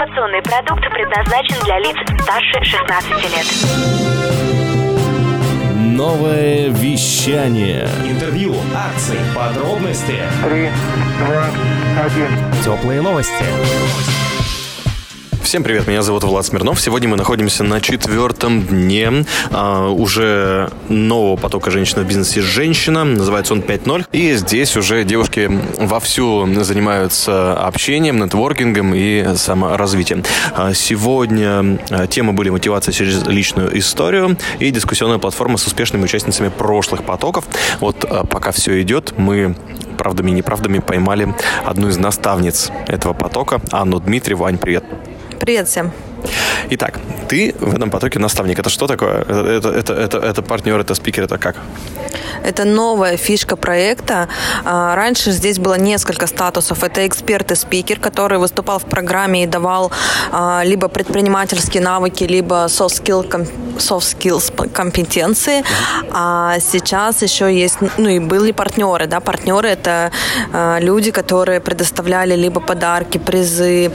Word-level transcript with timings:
Информационный 0.00 0.40
продукт 0.40 0.82
предназначен 0.94 1.62
для 1.62 1.78
лиц 1.78 1.94
старше 2.22 2.64
16 2.64 3.10
лет. 3.36 3.46
Новое 5.76 6.70
вещание. 6.70 7.86
Интервью, 8.06 8.54
акции, 8.74 9.18
подробности. 9.36 10.16
Три, 10.42 10.70
два, 11.18 11.44
один. 12.02 12.30
Теплые 12.64 13.02
новости. 13.02 13.44
Всем 15.50 15.64
привет, 15.64 15.88
меня 15.88 16.02
зовут 16.02 16.22
Влад 16.22 16.46
Смирнов. 16.46 16.80
Сегодня 16.80 17.08
мы 17.08 17.16
находимся 17.16 17.64
на 17.64 17.80
четвертом 17.80 18.62
дне 18.62 19.24
а, 19.50 19.88
уже 19.88 20.70
нового 20.88 21.34
потока 21.34 21.72
женщин 21.72 22.04
в 22.04 22.06
бизнесе 22.06 22.40
«Женщина». 22.40 23.02
Называется 23.02 23.54
он 23.54 23.58
5.0. 23.58 24.06
И 24.12 24.34
здесь 24.34 24.76
уже 24.76 25.02
девушки 25.02 25.50
вовсю 25.76 26.46
занимаются 26.62 27.54
общением, 27.54 28.20
нетворкингом 28.20 28.94
и 28.94 29.34
саморазвитием. 29.34 30.22
А, 30.54 30.72
сегодня 30.72 31.80
а, 31.90 32.06
темы 32.06 32.32
были 32.32 32.50
мотивация 32.50 32.92
через 32.92 33.26
личную 33.26 33.76
историю 33.76 34.38
и 34.60 34.70
дискуссионная 34.70 35.18
платформа 35.18 35.58
с 35.58 35.66
успешными 35.66 36.04
участницами 36.04 36.48
прошлых 36.48 37.02
потоков. 37.02 37.44
Вот 37.80 38.04
а, 38.04 38.24
пока 38.24 38.52
все 38.52 38.80
идет, 38.82 39.14
мы 39.18 39.56
правдами 39.98 40.30
и 40.30 40.34
неправдами 40.34 40.78
поймали 40.78 41.34
одну 41.64 41.88
из 41.88 41.98
наставниц 41.98 42.70
этого 42.86 43.14
потока, 43.14 43.60
Анну 43.72 43.98
Дмитриеву. 43.98 44.44
Ань, 44.44 44.56
привет. 44.56 44.84
Привет 45.40 45.68
всем. 45.68 45.90
Итак, 46.72 47.00
ты 47.28 47.54
в 47.58 47.74
этом 47.74 47.90
потоке 47.90 48.20
наставник. 48.20 48.58
Это 48.58 48.70
что 48.70 48.86
такое? 48.86 49.22
Это, 49.22 49.70
это, 49.70 49.92
это, 49.92 50.18
это 50.18 50.42
партнер, 50.42 50.78
это 50.78 50.94
спикер, 50.94 51.24
это 51.24 51.36
как? 51.36 51.56
Это 52.44 52.64
новая 52.64 53.16
фишка 53.16 53.56
проекта. 53.56 54.28
А, 54.64 54.94
раньше 54.94 55.32
здесь 55.32 55.58
было 55.58 55.78
несколько 55.78 56.26
статусов. 56.26 56.84
Это 56.84 57.06
эксперт 57.06 57.50
и 57.52 57.54
спикер, 57.54 57.98
который 57.98 58.38
выступал 58.38 58.78
в 58.78 58.84
программе 58.84 59.44
и 59.44 59.46
давал 59.46 59.90
а, 60.32 60.62
либо 60.64 60.88
предпринимательские 60.88 61.82
навыки, 61.82 62.24
либо 62.24 62.66
soft, 62.66 63.02
skill, 63.02 63.48
soft 63.78 64.16
skills 64.16 64.70
компетенции. 64.72 65.64
А 66.12 66.58
сейчас 66.60 67.22
еще 67.22 67.52
есть, 67.52 67.78
ну 67.98 68.08
и 68.08 68.18
были 68.18 68.52
партнеры. 68.52 69.06
Да? 69.06 69.20
Партнеры– 69.20 69.68
это 69.70 70.10
а, 70.52 70.78
люди, 70.80 71.10
которые 71.10 71.60
предоставляли 71.60 72.34
либо 72.34 72.60
подарки, 72.60 73.18
призы, 73.18 73.86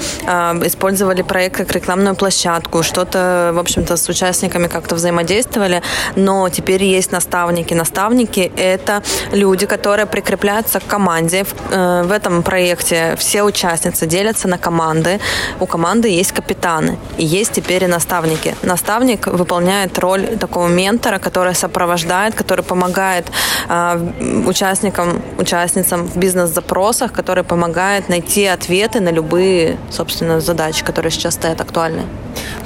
использовали 0.66 1.21
проект 1.21 1.58
как 1.58 1.71
рекламную 1.71 2.16
площадку, 2.16 2.64
что-то, 2.83 3.52
в 3.53 3.59
общем-то, 3.59 3.97
с 3.97 4.09
участниками 4.09 4.67
как-то 4.67 4.95
взаимодействовали. 4.95 5.81
Но 6.16 6.49
теперь 6.49 6.83
есть 6.83 7.11
наставники. 7.11 7.73
Наставники 7.73 8.52
это 8.58 9.02
люди, 9.31 9.66
которые 9.66 10.05
прикрепляются 10.05 10.80
к 10.80 10.86
команде. 10.88 11.43
В, 11.43 11.53
э, 11.71 12.03
в 12.03 12.11
этом 12.11 12.43
проекте 12.43 13.16
все 13.17 13.43
участницы 13.43 14.05
делятся 14.08 14.47
на 14.47 14.58
команды. 14.58 15.19
У 15.59 15.66
команды 15.66 16.09
есть 16.09 16.31
капитаны 16.31 16.97
и 17.17 17.25
есть 17.25 17.52
теперь 17.53 17.83
и 17.83 17.88
наставники. 17.88 18.55
Наставник 18.63 19.27
выполняет 19.27 19.97
роль 19.99 20.38
такого 20.38 20.67
ментора, 20.67 21.19
который 21.19 21.55
сопровождает, 21.55 22.36
который 22.36 22.63
помогает 22.63 23.25
э, 23.69 24.43
участникам, 24.47 25.21
участницам 25.38 26.05
в 26.08 26.17
бизнес-запросах, 26.17 27.11
который 27.13 27.43
помогает 27.43 28.09
найти 28.09 28.45
ответы 28.45 28.99
на 28.99 29.11
любые, 29.11 29.77
собственно, 29.91 30.39
задачи, 30.41 30.83
которые 30.83 31.11
сейчас 31.11 31.36
стоят 31.36 31.61
актуальны. 31.61 32.03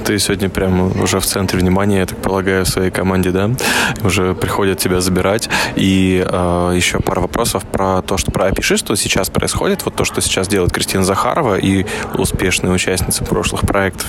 Ты 0.04 0.18
сегодня 0.18 0.48
прямо 0.48 0.86
уже 1.02 1.20
в 1.20 1.26
центре 1.26 1.58
внимания, 1.58 1.98
я 1.98 2.06
так 2.06 2.18
полагаю, 2.18 2.66
своей 2.66 2.90
команде, 2.90 3.30
да? 3.30 3.50
Уже 4.02 4.34
приходят 4.34 4.78
тебя 4.78 5.00
забирать. 5.00 5.48
И 5.76 6.24
э, 6.26 6.72
еще 6.74 7.00
пара 7.00 7.20
вопросов 7.20 7.64
про 7.64 8.02
то, 8.02 8.16
что 8.16 8.30
про 8.30 8.46
опиши, 8.46 8.76
что 8.76 8.94
сейчас 8.96 9.30
происходит, 9.30 9.84
вот 9.84 9.94
то, 9.94 10.04
что 10.04 10.20
сейчас 10.20 10.48
делает 10.48 10.72
Кристина 10.72 11.04
Захарова 11.04 11.56
и 11.56 11.86
успешные 12.14 12.72
участницы 12.72 13.24
прошлых 13.24 13.62
проектов. 13.62 14.06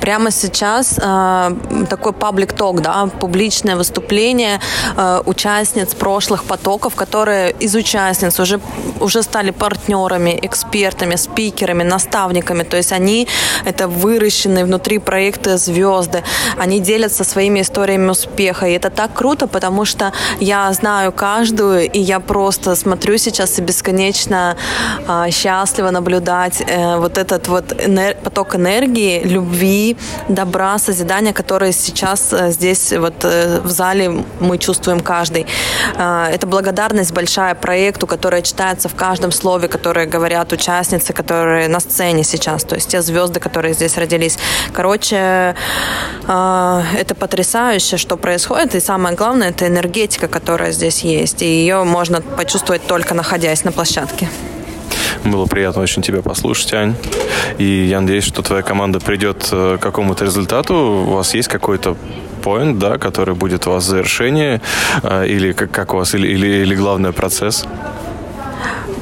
Прямо 0.00 0.30
сейчас 0.30 0.98
э, 0.98 1.50
такой 1.88 2.12
паблик 2.12 2.52
ток, 2.52 2.80
да, 2.80 3.08
публичное 3.20 3.76
выступление 3.76 4.60
э, 4.96 5.22
участниц 5.24 5.94
прошлых 5.94 6.44
потоков, 6.44 6.94
которые 6.94 7.52
из 7.52 7.74
участниц 7.74 8.40
уже, 8.40 8.60
уже 9.00 9.22
стали 9.22 9.50
партнерами, 9.50 10.38
экспертами, 10.42 11.16
спикерами, 11.16 11.82
наставниками. 11.82 12.62
То 12.62 12.76
есть 12.76 12.92
они 12.92 13.26
это 13.64 13.88
выращенные 13.88 14.64
внутри 14.64 14.98
проекта 14.98 15.56
звезды. 15.56 16.22
Они 16.58 16.80
делятся 16.80 17.24
своими 17.24 17.60
историями 17.60 18.10
успеха. 18.10 18.66
И 18.66 18.72
это 18.72 18.90
так 18.90 19.14
круто, 19.14 19.46
потому 19.46 19.84
что 19.84 20.12
я 20.40 20.72
знаю 20.72 21.12
каждую, 21.12 21.90
и 21.90 21.98
я 21.98 22.20
просто 22.20 22.76
смотрю 22.76 23.18
сейчас 23.18 23.58
и 23.58 23.62
бесконечно 23.62 24.56
э, 25.08 25.30
счастливо 25.30 25.90
наблюдать 25.90 26.62
э, 26.66 26.98
вот 26.98 27.18
этот 27.18 27.48
вот 27.48 27.72
энер- 27.72 28.16
поток 28.22 28.54
энергии, 28.54 29.22
любви 29.24 29.63
любви, 29.64 29.96
добра, 30.28 30.78
созидания, 30.78 31.32
которые 31.32 31.72
сейчас 31.72 32.32
э, 32.32 32.50
здесь 32.50 32.92
вот 32.92 33.24
э, 33.24 33.60
в 33.64 33.70
зале 33.70 34.24
мы 34.40 34.58
чувствуем 34.58 35.00
каждый. 35.00 35.46
Э, 35.96 36.26
это 36.32 36.46
благодарность 36.46 37.12
большая 37.12 37.54
проекту, 37.54 38.06
которая 38.06 38.42
читается 38.42 38.88
в 38.88 38.94
каждом 38.94 39.32
слове, 39.32 39.68
которое 39.68 40.06
говорят 40.06 40.52
участницы, 40.52 41.12
которые 41.12 41.68
на 41.68 41.80
сцене 41.80 42.24
сейчас, 42.24 42.64
то 42.64 42.74
есть 42.74 42.90
те 42.90 43.02
звезды, 43.02 43.40
которые 43.40 43.74
здесь 43.74 43.96
родились. 43.98 44.38
Короче, 44.72 45.54
это 46.26 47.14
потрясающе, 47.18 47.96
что 47.96 48.16
происходит, 48.16 48.74
и 48.74 48.80
самое 48.80 49.16
главное, 49.16 49.50
это 49.50 49.66
энергетика, 49.66 50.28
которая 50.28 50.72
здесь 50.72 51.04
есть, 51.04 51.42
и 51.42 51.46
ее 51.46 51.84
можно 51.84 52.20
почувствовать 52.20 52.86
только 52.86 53.14
находясь 53.14 53.64
на 53.64 53.72
площадке. 53.72 54.28
Было 55.24 55.46
приятно 55.46 55.82
очень 55.82 56.02
тебя 56.02 56.22
послушать, 56.22 56.74
Ань. 56.74 56.94
И 57.58 57.86
я 57.88 58.00
надеюсь, 58.00 58.24
что 58.24 58.42
твоя 58.42 58.62
команда 58.62 59.00
придет 59.00 59.48
э, 59.52 59.76
к 59.78 59.82
какому-то 59.82 60.24
результату. 60.24 60.74
У 60.74 61.14
вас 61.14 61.34
есть 61.34 61.48
какой-то 61.48 61.96
point, 62.42 62.78
да, 62.78 62.98
который 62.98 63.34
будет 63.34 63.66
у 63.66 63.70
вас 63.70 63.84
завершение, 63.84 64.60
э, 65.02 65.26
или 65.26 65.52
как, 65.52 65.70
как 65.70 65.94
у 65.94 65.96
вас, 65.96 66.14
или, 66.14 66.28
или, 66.28 66.46
или 66.62 66.74
главный 66.74 67.12
процесс? 67.12 67.66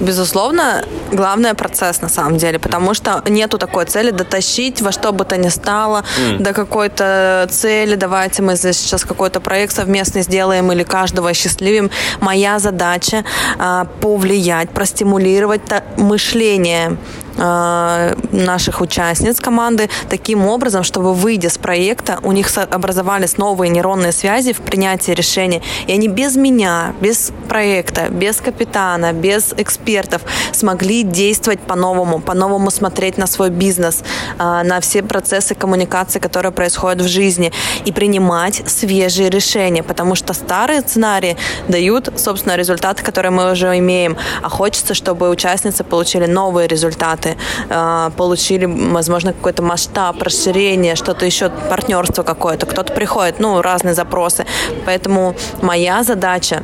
Безусловно, 0.00 0.84
главное 1.12 1.54
процесс 1.54 2.00
на 2.02 2.08
самом 2.08 2.38
деле, 2.38 2.58
потому 2.58 2.94
что 2.94 3.22
нету 3.28 3.58
такой 3.58 3.84
цели 3.84 4.10
дотащить 4.10 4.80
во 4.80 4.92
что 4.92 5.12
бы 5.12 5.24
то 5.24 5.36
ни 5.36 5.48
стало 5.48 6.04
mm. 6.18 6.38
до 6.38 6.52
какой-то 6.52 7.48
цели. 7.50 7.94
Давайте 7.94 8.42
мы 8.42 8.56
здесь 8.56 8.78
сейчас 8.78 9.04
какой-то 9.04 9.40
проект 9.40 9.74
совместный 9.74 10.22
сделаем 10.22 10.72
или 10.72 10.82
каждого 10.82 11.32
счастливим. 11.34 11.90
Моя 12.20 12.58
задача 12.58 13.24
а, 13.58 13.86
повлиять, 14.00 14.70
простимулировать 14.70 15.62
мышление 15.96 16.96
Э, 17.38 18.14
наших 18.32 18.80
участниц 18.80 19.40
команды 19.40 19.88
таким 20.08 20.46
образом, 20.46 20.82
чтобы 20.82 21.14
выйдя 21.14 21.48
с 21.48 21.56
проекта, 21.56 22.18
у 22.22 22.32
них 22.32 22.48
образовались 22.56 23.38
новые 23.38 23.70
нейронные 23.70 24.12
связи 24.12 24.52
в 24.52 24.60
принятии 24.60 25.12
решений, 25.12 25.62
и 25.86 25.92
они 25.92 26.08
без 26.08 26.36
меня, 26.36 26.94
без 27.00 27.32
проекта, 27.48 28.08
без 28.10 28.40
капитана, 28.40 29.12
без 29.12 29.54
экспертов 29.56 30.22
смогли 30.52 31.01
действовать 31.02 31.60
по-новому, 31.60 32.20
по-новому 32.20 32.70
смотреть 32.70 33.18
на 33.18 33.26
свой 33.26 33.50
бизнес, 33.50 34.02
э, 34.38 34.62
на 34.62 34.80
все 34.80 35.02
процессы 35.02 35.54
коммуникации, 35.54 36.20
которые 36.20 36.52
происходят 36.52 37.02
в 37.02 37.08
жизни, 37.08 37.52
и 37.84 37.92
принимать 37.92 38.62
свежие 38.66 39.30
решения, 39.30 39.82
потому 39.82 40.14
что 40.14 40.34
старые 40.34 40.80
сценарии 40.80 41.36
дают, 41.68 42.10
собственно, 42.16 42.56
результаты, 42.56 43.02
которые 43.02 43.30
мы 43.30 43.52
уже 43.52 43.78
имеем, 43.78 44.16
а 44.42 44.48
хочется, 44.48 44.94
чтобы 44.94 45.30
участницы 45.30 45.84
получили 45.84 46.26
новые 46.26 46.68
результаты 46.68 46.82
результаты, 46.82 47.36
а, 47.70 48.10
получили, 48.10 48.66
возможно, 48.66 49.32
какой-то 49.32 49.62
масштаб, 49.62 50.22
расширение, 50.22 50.96
что-то 50.96 51.26
еще, 51.26 51.50
партнерство 51.70 52.22
какое-то. 52.22 52.66
Кто-то 52.66 52.92
приходит, 52.92 53.40
ну, 53.40 53.62
разные 53.62 53.94
запросы. 53.94 54.44
Поэтому 54.86 55.34
моя 55.62 56.02
задача 56.02 56.62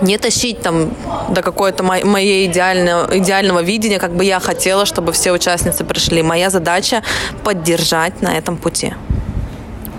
не 0.00 0.18
тащить 0.18 0.60
там 0.60 0.90
до 1.30 1.42
какой-то 1.42 1.82
моей 1.82 2.46
идеального, 2.46 3.18
идеального 3.18 3.62
видения, 3.62 3.98
как 3.98 4.14
бы 4.14 4.24
я 4.24 4.40
хотела, 4.40 4.86
чтобы 4.86 5.12
все 5.12 5.32
участницы 5.32 5.84
пришли. 5.84 6.22
Моя 6.22 6.50
задача 6.50 7.02
поддержать 7.44 8.22
на 8.22 8.36
этом 8.36 8.56
пути. 8.56 8.94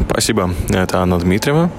Спасибо. 0.10 0.54
Это 0.70 1.00
Анна 1.00 1.18
Дмитриева, 1.18 1.72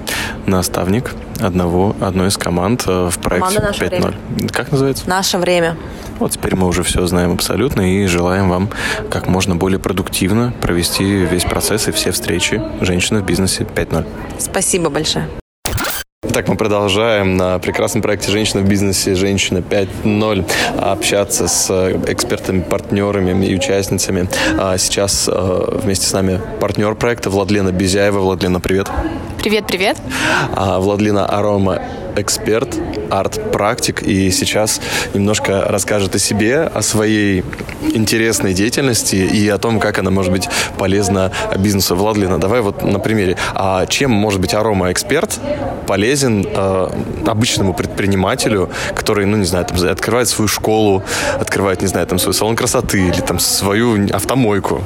наставник 0.46 1.14
одного, 1.40 1.94
одной 2.00 2.28
из 2.28 2.36
команд 2.36 2.84
э, 2.86 3.08
в 3.10 3.18
проекте 3.18 3.58
5.0. 3.58 4.48
Как 4.50 4.72
называется? 4.72 5.08
Наше 5.08 5.38
время. 5.38 5.76
Вот 6.18 6.32
теперь 6.32 6.54
мы 6.54 6.66
уже 6.66 6.82
все 6.82 7.06
знаем 7.06 7.32
абсолютно 7.32 7.82
и 7.82 8.06
желаем 8.06 8.48
вам 8.48 8.70
как 9.10 9.26
можно 9.26 9.56
более 9.56 9.78
продуктивно 9.78 10.52
провести 10.60 11.04
весь 11.04 11.44
процесс 11.44 11.88
и 11.88 11.92
все 11.92 12.12
встречи 12.12 12.62
женщины 12.80 13.20
в 13.20 13.24
бизнесе 13.24 13.64
5.0. 13.64 14.06
Спасибо 14.38 14.90
большое. 14.90 15.28
Так, 16.32 16.48
мы 16.48 16.56
продолжаем 16.56 17.36
на 17.36 17.58
прекрасном 17.58 18.02
проекте 18.02 18.30
«Женщина 18.30 18.62
в 18.62 18.68
бизнесе. 18.68 19.14
Женщина 19.14 19.58
5.0» 19.58 20.50
общаться 20.80 21.46
с 21.48 21.70
экспертами, 22.06 22.60
партнерами 22.60 23.46
и 23.46 23.54
участницами. 23.54 24.28
А 24.58 24.76
сейчас 24.78 25.28
э, 25.30 25.78
вместе 25.82 26.06
с 26.06 26.12
нами 26.12 26.40
партнер 26.60 26.94
проекта 26.94 27.30
Владлена 27.30 27.72
Безяева. 27.72 28.18
Владлена, 28.20 28.58
привет. 28.58 28.88
Привет-привет. 29.44 29.98
А, 30.56 30.80
Владлина 30.80 31.26
Арома 31.26 31.78
эксперт, 32.16 32.78
арт-практик, 33.10 34.02
и 34.02 34.30
сейчас 34.30 34.80
немножко 35.12 35.66
расскажет 35.68 36.14
о 36.14 36.18
себе, 36.18 36.60
о 36.60 36.80
своей 36.80 37.44
интересной 37.82 38.54
деятельности 38.54 39.16
и 39.16 39.46
о 39.50 39.58
том, 39.58 39.80
как 39.80 39.98
она 39.98 40.10
может 40.10 40.32
быть 40.32 40.48
полезна 40.78 41.30
бизнесу. 41.58 41.94
Владлина, 41.94 42.38
давай 42.40 42.62
вот 42.62 42.82
на 42.82 42.98
примере. 42.98 43.36
А 43.54 43.84
чем 43.84 44.12
может 44.12 44.40
быть 44.40 44.54
арома-эксперт 44.54 45.38
полезен 45.86 46.46
э, 46.48 46.88
обычному 47.26 47.74
предпринимателю, 47.74 48.70
который, 48.96 49.26
ну, 49.26 49.36
не 49.36 49.44
знаю, 49.44 49.66
там, 49.66 49.76
открывает 49.86 50.26
свою 50.26 50.48
школу, 50.48 51.02
открывает, 51.38 51.82
не 51.82 51.88
знаю, 51.88 52.06
там, 52.06 52.18
свой 52.18 52.32
салон 52.32 52.56
красоты 52.56 53.08
или 53.08 53.20
там 53.20 53.38
свою 53.38 54.08
автомойку? 54.10 54.82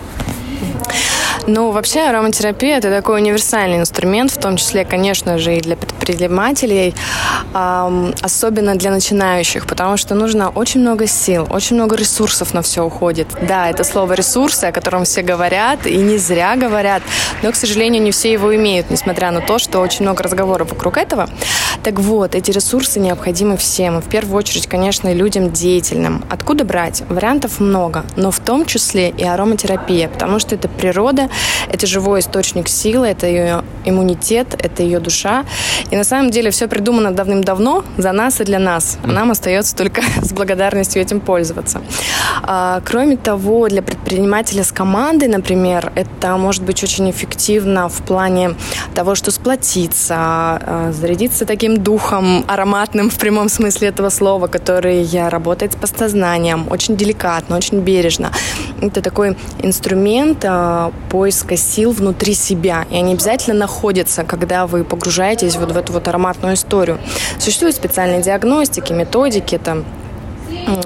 Ну, 1.51 1.71
вообще 1.71 2.01
ароматерапия– 2.01 2.77
это 2.79 2.91
такой 2.91 3.23
универсальный 3.23 3.79
инструмент, 3.79 4.31
в 4.31 4.37
том 4.37 4.59
числе, 4.59 4.85
конечно 4.85 5.39
же, 5.39 5.57
и 5.57 5.61
для 5.63 5.77
предпринимателей, 5.77 6.95
особенно 7.55 8.75
для 8.75 8.91
начинающих, 8.91 9.67
потому 9.67 9.97
что 9.97 10.15
нужно 10.15 10.51
очень 10.51 10.83
много 10.83 11.07
сил, 11.07 11.49
очень 11.51 11.77
много 11.77 11.97
ресурсов 11.97 12.53
на 12.53 12.61
все 12.61 12.85
уходит. 12.85 13.29
Да, 13.41 13.71
это 13.71 13.83
слово 13.83 14.13
«ресурсы», 14.13 14.67
о 14.67 14.73
котором 14.73 15.05
все 15.05 15.23
говорят, 15.23 15.87
и 15.87 15.97
не 15.97 16.19
зря 16.19 16.55
говорят, 16.55 17.03
но, 17.43 17.51
к 17.51 17.57
сожалению, 17.57 18.03
не 18.03 18.11
все 18.11 18.31
его 18.31 18.55
имеют, 18.55 18.91
несмотря 18.91 19.31
на 19.31 19.41
то, 19.41 19.59
что 19.59 19.81
очень 19.81 20.03
много 20.03 20.23
разговоров 20.23 20.71
вокруг 20.71 20.99
этого. 20.99 21.31
Так 21.83 21.99
вот, 21.99 22.35
эти 22.35 22.51
ресурсы 22.51 23.01
необходимы 23.01 23.57
всем, 23.57 24.03
в 24.03 24.09
первую 24.11 24.37
очередь, 24.37 24.67
конечно, 24.67 25.11
людям 25.15 25.51
деятельным. 25.51 26.27
Откуда 26.29 26.65
брать? 26.65 27.05
Вариантов 27.09 27.59
много, 27.59 28.05
но 28.17 28.31
в 28.31 28.39
том 28.39 28.67
числе 28.67 29.09
и 29.09 29.25
ароматерапия, 29.25 30.09
потому 30.09 30.41
что 30.41 30.55
это 30.55 30.69
природа, 30.69 31.31
это 31.71 31.87
живой 31.87 32.21
источник 32.21 32.69
силы, 32.69 33.09
это 33.09 33.27
ее 33.27 33.65
иммунитет, 33.85 34.57
это 34.59 34.83
ее 34.83 35.01
душа. 35.01 35.45
И 35.91 35.97
на 35.97 36.05
самом 36.05 36.31
деле 36.31 36.51
все 36.51 36.69
придумано 36.69 37.13
давным-давно 37.13 37.85
за 37.97 38.13
нас 38.13 38.41
и 38.41 38.45
для 38.45 38.59
нас. 38.59 38.99
А 39.05 39.07
нам 39.09 39.31
остается 39.31 39.75
только 39.77 40.03
с 40.23 40.33
благодарностью 40.33 41.03
этим 41.03 41.21
пользоваться. 41.21 41.81
А, 42.43 42.81
кроме 42.85 43.17
того, 43.17 43.69
для 43.69 43.83
предпринимателя 43.83 44.65
с 44.65 44.73
командой, 44.73 45.29
например, 45.29 45.93
это 45.95 46.37
может 46.37 46.63
быть 46.63 46.83
очень 46.83 47.11
эффективно 47.11 47.89
в 47.89 48.03
плане 48.03 48.55
того, 48.95 49.15
что 49.15 49.31
сплотиться, 49.31 50.15
а, 50.17 50.93
зарядиться 50.93 51.47
таким 51.47 51.83
духом 51.83 52.45
ароматным 52.47 53.11
в 53.11 53.19
прямом 53.19 53.49
смысле 53.49 53.89
этого 53.89 54.11
слова, 54.11 54.47
который 54.47 55.07
работает 55.29 55.73
с 55.73 55.77
подсознанием, 55.77 56.67
очень 56.71 56.97
деликатно, 56.97 57.57
очень 57.57 57.81
бережно. 57.81 58.33
Это 58.81 59.03
такой 59.03 59.37
инструмент 59.63 60.45
а, 60.45 60.93
поиска 61.29 61.59
сил 61.59 61.93
внутри 61.93 62.33
себя. 62.33 62.87
И 62.91 62.97
они 62.97 63.13
обязательно 63.13 63.55
находятся, 63.55 64.25
когда 64.25 64.67
вы 64.67 64.83
погружаетесь 64.83 65.57
вот 65.57 65.73
в 65.73 65.77
эту 65.77 65.93
вот 65.93 66.09
ароматную 66.09 66.55
историю. 66.55 66.99
Существуют 67.39 67.77
специальные 67.77 68.23
диагностики, 68.23 68.95
методики, 68.95 69.59
там, 69.59 69.85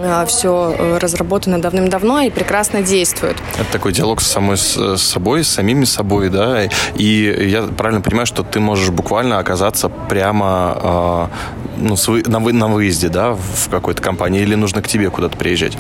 а, 0.00 0.26
все 0.26 0.74
э, 0.76 0.98
разработано 0.98 1.60
давным-давно 1.60 2.22
и 2.22 2.30
прекрасно 2.30 2.82
действует. 2.82 3.36
Это 3.56 3.70
такой 3.70 3.92
диалог 3.92 4.20
с 4.20 4.26
самой 4.26 4.56
с 4.56 4.96
собой, 4.96 5.44
с 5.44 5.48
самими 5.48 5.84
собой, 5.84 6.28
да. 6.28 6.64
И 6.96 7.48
я 7.48 7.62
правильно 7.62 8.00
понимаю, 8.00 8.26
что 8.26 8.42
ты 8.42 8.58
можешь 8.58 8.90
буквально 8.90 9.38
оказаться 9.38 9.88
прямо 9.88 10.78
э, 10.82 11.26
ну, 11.76 11.96
на, 12.26 12.40
вы, 12.40 12.52
на 12.52 12.68
выезде, 12.68 13.08
да, 13.08 13.32
в 13.32 13.68
какой-то 13.70 14.02
компании, 14.02 14.42
или 14.42 14.54
нужно 14.54 14.82
к 14.82 14.88
тебе 14.88 15.10
куда-то 15.10 15.36
приезжать? 15.36 15.76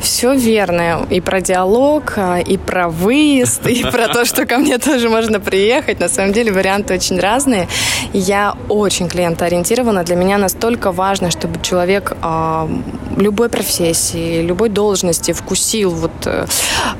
Все 0.00 0.34
верно. 0.34 1.06
И 1.10 1.20
про 1.20 1.40
диалог, 1.40 2.14
а, 2.16 2.38
и 2.38 2.56
про 2.56 2.88
выезд, 2.88 3.66
и 3.66 3.82
про 3.84 4.08
то, 4.08 4.24
что 4.24 4.46
ко 4.46 4.58
мне 4.58 4.78
тоже 4.78 5.08
можно 5.08 5.40
приехать. 5.40 6.00
На 6.00 6.08
самом 6.08 6.32
деле 6.32 6.52
варианты 6.52 6.94
очень 6.94 7.20
разные. 7.20 7.68
Я 8.12 8.54
очень 8.68 9.08
клиентоориентирована. 9.08 10.04
Для 10.04 10.16
меня 10.16 10.38
настолько 10.38 10.92
важно, 10.92 11.30
чтобы 11.30 11.60
человек 11.62 12.16
любой 13.16 13.48
профессии, 13.48 14.42
любой 14.42 14.68
должности 14.68 15.32
вкусил 15.32 15.90
вот 15.90 16.26
э, 16.26 16.46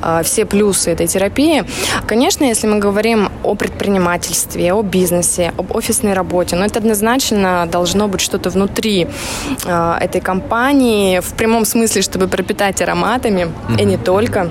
э, 0.01 0.21
все 0.23 0.45
плюсы 0.45 0.91
этой 0.91 1.07
терапии. 1.07 1.63
Конечно, 2.07 2.43
если 2.45 2.67
мы 2.67 2.79
говорим 2.79 3.29
о 3.43 3.55
предпринимательстве, 3.55 4.73
о 4.73 4.81
бизнесе, 4.83 5.53
об 5.57 5.75
офисной 5.75 6.13
работе, 6.13 6.55
но 6.55 6.65
это 6.65 6.79
однозначно 6.79 7.67
должно 7.71 8.07
быть 8.07 8.21
что-то 8.21 8.49
внутри 8.49 9.07
этой 9.65 10.21
компании, 10.21 11.19
в 11.19 11.33
прямом 11.33 11.65
смысле, 11.65 12.01
чтобы 12.01 12.27
пропитать 12.27 12.81
ароматами, 12.91 13.41
mm-hmm. 13.41 13.81
и 13.81 13.85
не 13.85 13.97
только. 13.97 14.49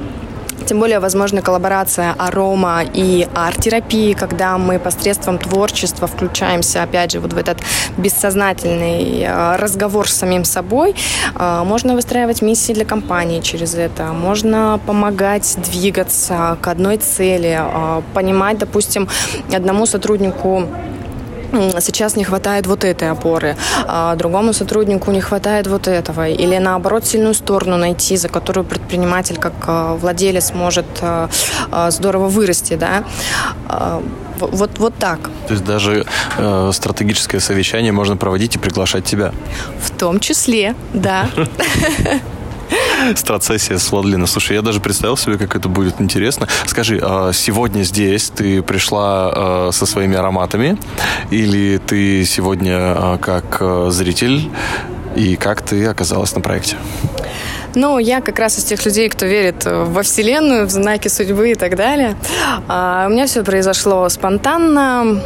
Тем 0.67 0.79
более, 0.79 1.01
возможна 1.01 1.43
коллаборация 1.43 2.15
арома 2.19 2.83
и 2.85 3.27
арт-терапии, 3.35 4.13
когда 4.13 4.59
мы 4.59 4.79
посредством 4.79 5.39
творчества 5.39 6.07
включаемся, 6.07 6.83
опять 6.83 7.13
же, 7.13 7.21
вот 7.21 7.33
в 7.33 7.39
этот 7.39 7.59
бессознательный 7.97 9.23
э, 9.23 9.57
разговор 9.57 10.09
с 10.09 10.15
самим 10.15 10.45
собой. 10.45 10.95
Э, 11.35 11.63
можно 11.65 11.95
выстраивать 11.95 12.43
миссии 12.43 12.73
для 12.73 12.85
компании 12.85 13.41
через 13.41 13.75
это. 13.75 14.13
Можно 14.13 14.79
помогать 14.87 15.57
двигаться 15.57 16.57
к 16.61 16.69
одной 16.69 16.99
цели, 16.99 17.59
э, 17.61 18.03
понимать, 18.15 18.59
допустим, 18.59 19.09
одному 19.53 19.87
сотруднику 19.87 20.69
сейчас 21.81 22.17
не 22.17 22.25
хватает 22.25 22.67
вот 22.67 22.85
этой 22.85 23.11
опоры, 23.11 23.57
а 23.87 24.15
другому 24.17 24.53
сотруднику 24.53 25.11
не 25.11 25.21
хватает 25.21 25.67
вот 25.67 25.89
этого. 25.89 26.29
Или 26.29 26.59
наоборот 26.59 27.07
сильную 27.07 27.35
сторону 27.35 27.77
найти, 27.77 28.17
за 28.17 28.29
которую 28.29 28.65
предприниматель 28.65 29.37
как 29.37 29.53
а, 29.67 29.95
владелец 29.95 30.53
может 30.55 30.87
а, 31.01 31.29
а, 31.71 31.91
здорово 31.91 32.29
вырасти. 32.29 32.75
Да? 32.75 33.05
Вот, 34.39 34.79
вот 34.79 34.95
так. 34.99 35.21
То 35.49 35.53
есть 35.53 35.65
даже 35.65 36.07
э, 36.39 36.71
стратегическое 36.73 37.41
совещание 37.41 37.93
можно 37.93 38.17
проводить 38.17 38.57
и 38.57 38.59
приглашать 38.59 39.05
тебя? 39.05 39.33
В 39.83 39.91
том 39.91 40.19
числе, 40.19 40.75
да. 40.95 41.29
Страцессия 43.15 43.79
с 43.79 43.91
Владлина. 43.91 44.27
Слушай, 44.27 44.57
я 44.57 44.63
даже 44.63 44.81
представил 44.81 45.17
себе, 45.17 45.39
как 45.39 45.57
это 45.57 45.69
будет 45.69 46.01
интересно. 46.01 46.49
Скажи, 46.67 47.01
а 47.03 47.33
сегодня 47.33 47.83
здесь 47.83 48.31
ты 48.31 48.63
пришла 48.63 49.33
а, 49.33 49.71
со 49.73 49.87
своими 49.87 50.17
ароматами 50.17 50.79
или 51.31 51.79
ты 51.79 52.25
сегодня 52.25 52.77
а, 52.79 53.19
как 53.19 53.93
зритель 53.93 54.51
и 55.17 55.37
как 55.37 55.63
ты 55.63 55.87
оказалась 55.87 56.35
на 56.35 56.41
проекте? 56.41 56.77
Ну, 57.75 57.99
я 57.99 58.21
как 58.21 58.39
раз 58.39 58.59
из 58.59 58.65
тех 58.65 58.85
людей, 58.85 59.09
кто 59.09 59.27
верит 59.27 59.65
во 59.65 60.03
Вселенную, 60.03 60.67
в 60.67 60.71
знаки 60.71 61.09
судьбы 61.09 61.53
и 61.53 61.55
так 61.55 61.77
далее. 61.77 62.17
у 62.69 63.11
меня 63.11 63.27
все 63.27 63.45
произошло 63.45 64.09
спонтанно 64.09 65.23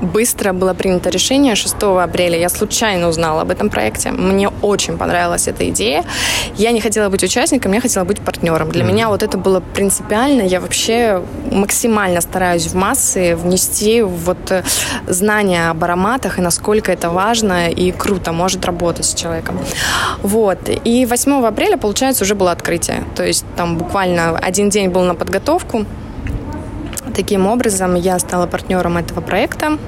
быстро 0.00 0.52
было 0.52 0.74
принято 0.74 1.10
решение 1.10 1.54
6 1.54 1.74
апреля. 1.82 2.38
Я 2.38 2.48
случайно 2.48 3.08
узнала 3.08 3.42
об 3.42 3.50
этом 3.50 3.70
проекте. 3.70 4.10
Мне 4.10 4.48
очень 4.62 4.96
понравилась 4.98 5.48
эта 5.48 5.68
идея. 5.70 6.04
Я 6.56 6.72
не 6.72 6.80
хотела 6.80 7.08
быть 7.08 7.22
участником, 7.22 7.72
я 7.72 7.80
хотела 7.80 8.04
быть 8.04 8.20
партнером. 8.20 8.70
Для 8.70 8.84
mm-hmm. 8.84 8.92
меня 8.92 9.08
вот 9.08 9.22
это 9.22 9.38
было 9.38 9.60
принципиально. 9.60 10.42
Я 10.42 10.60
вообще 10.60 11.22
максимально 11.52 12.20
стараюсь 12.20 12.66
в 12.66 12.74
массы 12.74 13.36
внести 13.36 14.02
вот 14.02 14.50
э, 14.50 14.62
знания 15.06 15.70
об 15.70 15.84
ароматах 15.84 16.38
и 16.38 16.42
насколько 16.42 16.92
это 16.92 17.10
важно 17.10 17.70
и 17.70 17.92
круто 17.92 18.32
может 18.32 18.64
работать 18.64 19.06
с 19.06 19.14
человеком. 19.14 19.58
Вот. 20.22 20.58
И 20.84 21.06
8 21.06 21.46
апреля, 21.46 21.76
получается, 21.76 22.24
уже 22.24 22.34
было 22.34 22.52
открытие. 22.52 23.04
То 23.14 23.24
есть 23.24 23.44
там 23.56 23.76
буквально 23.76 24.38
один 24.38 24.70
день 24.70 24.90
был 24.90 25.02
на 25.02 25.14
подготовку. 25.14 25.84
Таким 27.16 27.46
образом, 27.46 27.94
я 27.94 28.18
стала 28.18 28.46
партнером 28.46 28.98
этого 28.98 29.22
проекта. 29.22 29.78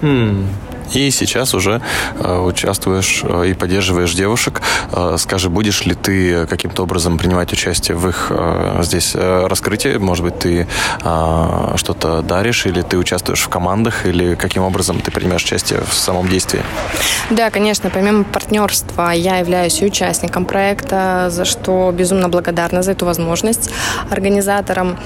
Mm. 0.00 0.46
И 0.92 1.10
сейчас 1.10 1.54
уже 1.54 1.80
э, 2.18 2.38
участвуешь 2.38 3.22
э, 3.24 3.48
и 3.48 3.54
поддерживаешь 3.54 4.14
девушек. 4.14 4.60
Э, 4.92 5.16
скажи, 5.18 5.48
будешь 5.48 5.86
ли 5.86 5.94
ты 5.94 6.46
каким-то 6.46 6.82
образом 6.82 7.18
принимать 7.18 7.52
участие 7.52 7.96
в 7.96 8.08
их 8.08 8.32
здесь 8.80 9.14
раскрытии? 9.14 9.96
Может 9.96 10.24
быть, 10.24 10.38
ты 10.38 10.66
что-то 11.00 12.22
даришь, 12.22 12.66
или 12.66 12.82
ты 12.82 12.98
участвуешь 12.98 13.40
в 13.40 13.48
командах, 13.48 14.06
или 14.06 14.34
каким 14.34 14.62
образом 14.62 15.00
ты 15.00 15.10
принимаешь 15.10 15.44
участие 15.44 15.80
в 15.88 15.94
самом 15.94 16.28
действии? 16.28 16.62
Да, 17.30 17.50
конечно. 17.50 17.90
Помимо 17.90 18.24
партнерства, 18.24 19.10
я 19.10 19.38
являюсь 19.38 19.80
участником 19.82 20.44
проекта, 20.44 21.28
за 21.30 21.44
что 21.44 21.92
безумно 21.92 22.28
благодарна 22.28 22.82
за 22.82 22.92
эту 22.92 23.06
возможность 23.06 23.70
организаторам. 24.10 24.98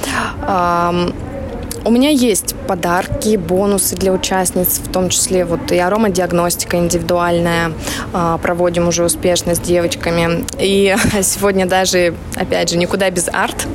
У 1.86 1.90
меня 1.92 2.10
есть 2.10 2.56
подарки, 2.66 3.36
бонусы 3.36 3.94
для 3.94 4.10
участниц, 4.10 4.80
в 4.80 4.90
том 4.90 5.08
числе 5.08 5.44
вот 5.44 5.70
и 5.70 5.78
аромадиагностика 5.78 6.78
индивидуальная. 6.78 7.70
А, 8.12 8.38
проводим 8.38 8.88
уже 8.88 9.04
успешно 9.04 9.54
с 9.54 9.60
девочками. 9.60 10.44
И 10.58 10.96
сегодня 11.22 11.64
даже, 11.64 12.14
опять 12.34 12.70
же, 12.70 12.76
никуда 12.76 13.08
без 13.10 13.28
арт. 13.28 13.68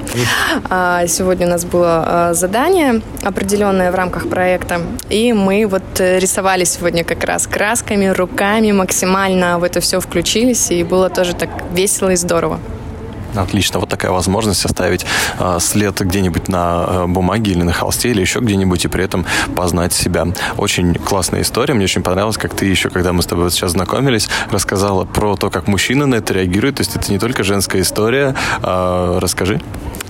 А, 0.70 1.08
сегодня 1.08 1.48
у 1.48 1.52
нас 1.52 1.64
было 1.64 2.04
а, 2.06 2.34
задание 2.34 3.02
определенное 3.24 3.94
в 3.94 3.96
рамках 3.96 4.28
проекта. 4.28 4.82
И 5.10 5.32
мы 5.32 5.66
вот 5.66 5.84
рисовали 5.98 6.66
сегодня 6.66 7.06
как 7.06 7.24
раз 7.24 7.48
красками, 7.48 8.08
руками, 8.08 8.74
максимально 8.74 9.58
в 9.58 9.64
это 9.64 9.80
все 9.80 10.02
включились. 10.02 10.70
И 10.70 10.84
было 10.84 11.10
тоже 11.10 11.34
так 11.34 11.50
весело 11.74 12.10
и 12.10 12.18
здорово. 12.18 12.60
Отлично, 13.36 13.80
вот 13.80 13.90
такая 13.90 14.12
возможность 14.12 14.66
оставить 14.66 15.06
э, 15.40 15.58
след 15.60 16.00
где-нибудь 16.00 16.48
на 16.48 16.86
э, 16.88 17.06
бумаге 17.08 17.52
или 17.52 17.64
на 17.64 17.74
холсте 17.74 18.10
или 18.10 18.22
еще 18.22 18.40
где-нибудь 18.40 18.86
и 18.86 18.88
при 18.88 19.04
этом 19.04 19.26
познать 19.56 19.94
себя. 19.94 20.28
Очень 20.58 20.96
классная 20.96 21.42
история, 21.42 21.74
мне 21.74 21.86
очень 21.86 22.04
понравилось, 22.04 22.38
как 22.38 22.54
ты 22.54 22.66
еще, 22.66 22.90
когда 22.90 23.14
мы 23.14 23.22
с 23.22 23.26
тобой 23.26 23.46
вот 23.46 23.54
сейчас 23.54 23.72
знакомились, 23.72 24.30
рассказала 24.52 25.06
про 25.06 25.36
то, 25.36 25.50
как 25.50 25.68
мужчины 25.68 26.06
на 26.06 26.16
это 26.16 26.34
реагируют, 26.34 26.78
то 26.78 26.82
есть 26.82 26.96
это 26.96 27.12
не 27.12 27.20
только 27.20 27.44
женская 27.44 27.82
история, 27.82 28.36
э, 28.62 29.20
расскажи. 29.22 29.62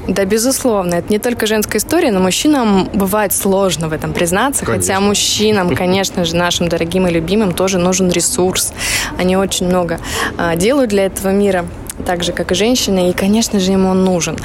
Да, 0.08 0.26
безусловно. 0.26 0.96
Это 0.96 1.12
не 1.12 1.20
только 1.20 1.46
женская 1.46 1.78
история, 1.78 2.12
но 2.12 2.20
мужчинам 2.20 2.90
бывает 2.94 3.34
сложно 3.34 3.88
в 3.88 3.94
этом 3.94 4.14
признаться. 4.14 4.66
Конечно. 4.66 4.94
Хотя 4.94 5.00
мужчинам, 5.00 5.76
конечно 5.76 6.26
же, 6.26 6.36
нашим 6.36 6.70
дорогим 6.70 7.08
и 7.08 7.12
любимым 7.12 7.52
тоже 7.52 7.78
нужен 7.78 8.10
ресурс. 8.10 8.74
Они 9.20 9.38
очень 9.38 9.68
много 9.68 10.00
а, 10.38 10.56
делают 10.56 10.90
для 10.90 11.06
этого 11.06 11.30
мира 11.30 11.66
так 12.02 12.24
же, 12.24 12.32
как 12.32 12.52
и 12.52 12.56
женщины, 12.56 13.10
и, 13.10 13.14
конечно 13.14 13.60
же, 13.60 13.72
ему 13.72 13.90
он 13.90 14.04
нужен. 14.04 14.38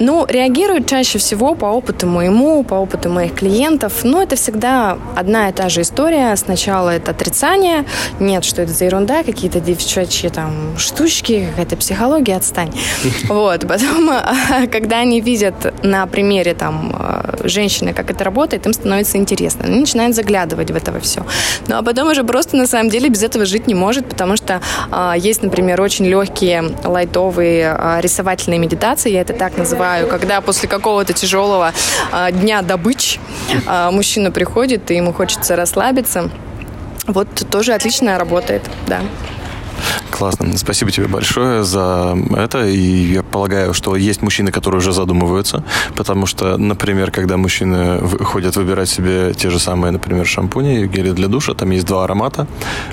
Ну, 0.00 0.26
реагируют 0.26 0.86
чаще 0.86 1.18
всего 1.18 1.54
по 1.54 1.66
опыту 1.66 2.06
моему, 2.06 2.62
по 2.64 2.74
опыту 2.74 3.10
моих 3.10 3.34
клиентов, 3.34 4.04
но 4.04 4.22
это 4.22 4.36
всегда 4.36 4.98
одна 5.16 5.48
и 5.48 5.52
та 5.52 5.68
же 5.68 5.82
история. 5.82 6.34
Сначала 6.36 6.90
это 6.90 7.10
отрицание, 7.10 7.84
нет, 8.20 8.44
что 8.44 8.62
это 8.62 8.72
за 8.72 8.84
ерунда, 8.86 9.22
какие-то 9.22 9.60
девчачьи 9.60 10.28
там 10.30 10.76
штучки, 10.78 11.46
какая-то 11.50 11.76
психология, 11.76 12.36
отстань. 12.36 12.72
Вот, 13.28 13.66
потом, 13.66 14.10
когда 14.70 14.98
они 14.98 15.20
видят 15.20 15.54
на 15.82 16.06
примере 16.06 16.54
там 16.54 16.94
э, 16.98 17.48
женщины, 17.48 17.92
как 17.92 18.10
это 18.10 18.24
работает, 18.24 18.66
им 18.66 18.72
становится 18.72 19.18
интересно. 19.18 19.64
Они 19.64 19.80
начинают 19.80 20.14
заглядывать 20.14 20.70
в 20.70 20.76
это 20.76 20.92
все. 21.00 21.24
Ну, 21.68 21.76
а 21.76 21.82
потом 21.82 22.08
уже 22.08 22.24
просто 22.24 22.56
на 22.56 22.66
самом 22.66 22.90
деле 22.90 23.08
без 23.08 23.22
этого 23.22 23.44
жить 23.44 23.66
не 23.66 23.74
может, 23.74 24.08
потому 24.08 24.36
что 24.36 24.60
а, 24.90 25.14
есть, 25.16 25.42
например, 25.42 25.80
очень 25.80 26.06
легкие 26.06 26.64
лайтовые 26.94 27.74
а, 27.76 28.00
рисовательные 28.00 28.58
медитации, 28.58 29.10
я 29.10 29.20
это 29.20 29.34
так 29.34 29.58
называю, 29.58 30.06
когда 30.08 30.40
после 30.40 30.68
какого-то 30.68 31.12
тяжелого 31.12 31.72
а, 32.12 32.30
дня 32.30 32.62
добыч 32.62 33.18
а, 33.66 33.90
мужчина 33.90 34.30
приходит, 34.30 34.90
и 34.90 34.96
ему 34.96 35.12
хочется 35.12 35.56
расслабиться. 35.56 36.30
Вот 37.06 37.28
тоже 37.50 37.74
отлично 37.74 38.18
работает, 38.18 38.62
да. 38.86 39.02
Классно. 40.10 40.56
Спасибо 40.56 40.90
тебе 40.90 41.08
большое 41.08 41.64
за 41.64 42.16
это. 42.36 42.66
И 42.66 42.78
я 42.78 43.22
полагаю, 43.22 43.74
что 43.74 43.96
есть 43.96 44.22
мужчины, 44.22 44.52
которые 44.52 44.78
уже 44.78 44.92
задумываются, 44.92 45.64
потому 45.96 46.26
что, 46.26 46.56
например, 46.56 47.10
когда 47.10 47.36
мужчины 47.36 48.00
ходят 48.24 48.56
выбирать 48.56 48.88
себе 48.88 49.34
те 49.34 49.50
же 49.50 49.58
самые, 49.58 49.90
например, 49.90 50.26
шампуни, 50.26 50.86
гели 50.86 51.10
для 51.10 51.28
душа, 51.28 51.54
там 51.54 51.70
есть 51.70 51.86
два 51.86 52.04
аромата. 52.04 52.46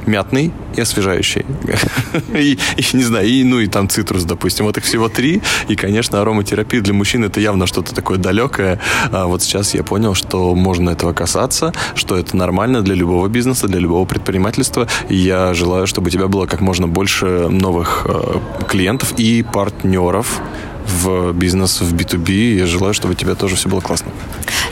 Мятный 0.05 0.51
и 0.75 0.81
освежающий. 0.81 1.45
И, 2.33 2.57
и, 2.77 2.97
не 2.97 3.03
знаю, 3.03 3.27
и, 3.27 3.43
ну 3.43 3.59
и 3.59 3.67
там 3.67 3.87
цитрус, 3.87 4.23
допустим. 4.23 4.65
Вот 4.65 4.77
их 4.77 4.83
всего 4.83 5.09
три. 5.09 5.41
И, 5.67 5.75
конечно, 5.75 6.21
ароматерапия 6.21 6.81
для 6.81 6.93
мужчин 6.93 7.23
это 7.23 7.39
явно 7.39 7.67
что-то 7.67 7.93
такое 7.93 8.17
далекое. 8.17 8.79
А 9.11 9.27
вот 9.27 9.43
сейчас 9.43 9.73
я 9.73 9.83
понял, 9.83 10.13
что 10.13 10.55
можно 10.55 10.89
этого 10.89 11.13
касаться, 11.13 11.73
что 11.95 12.17
это 12.17 12.35
нормально 12.35 12.81
для 12.81 12.95
любого 12.95 13.27
бизнеса, 13.27 13.67
для 13.67 13.79
любого 13.79 14.05
предпринимательства. 14.05 14.87
И 15.09 15.15
я 15.15 15.53
желаю, 15.53 15.87
чтобы 15.87 16.07
у 16.07 16.09
тебя 16.09 16.27
было 16.27 16.45
как 16.45 16.61
можно 16.61 16.70
больше 16.87 17.47
новых 17.49 18.05
э, 18.07 18.39
клиентов 18.67 19.13
и 19.17 19.43
партнеров 19.43 20.41
в 20.85 21.33
бизнес, 21.33 21.81
в 21.81 21.93
B2B. 21.95 22.55
Я 22.59 22.65
желаю, 22.65 22.93
чтобы 22.93 23.13
у 23.13 23.15
тебя 23.15 23.35
тоже 23.35 23.55
все 23.55 23.69
было 23.69 23.81
классно. 23.81 24.11